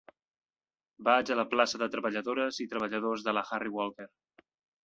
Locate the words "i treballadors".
2.65-3.27